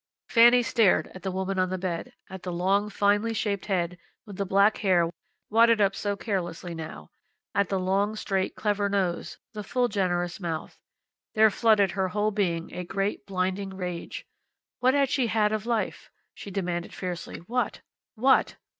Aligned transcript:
Fanny 0.29 0.63
stared 0.63 1.09
at 1.13 1.21
the 1.21 1.29
woman 1.29 1.59
on 1.59 1.69
the 1.69 1.77
bed 1.77 2.11
at 2.27 2.41
the 2.41 2.51
long, 2.51 2.89
finely 2.89 3.35
shaped 3.35 3.67
head, 3.67 3.99
with 4.25 4.35
the 4.35 4.47
black 4.47 4.77
hair 4.77 5.11
wadded 5.51 5.79
up 5.79 5.95
so 5.95 6.15
carelessly 6.15 6.73
now; 6.73 7.11
at 7.53 7.69
the 7.69 7.79
long, 7.79 8.15
straight, 8.15 8.55
clever 8.55 8.89
nose; 8.89 9.37
the 9.53 9.63
full, 9.63 9.87
generous 9.87 10.39
mouth. 10.39 10.79
There 11.35 11.51
flooded 11.51 11.91
her 11.91 12.07
whole 12.07 12.31
being 12.31 12.73
a 12.73 12.83
great, 12.83 13.27
blinding 13.27 13.75
rage. 13.77 14.25
What 14.79 14.95
had 14.95 15.11
she 15.11 15.27
had 15.27 15.51
of 15.51 15.67
life? 15.67 16.09
she 16.33 16.49
demanded 16.49 16.95
fiercely. 16.95 17.37
What? 17.41 17.81
What? 18.15 18.55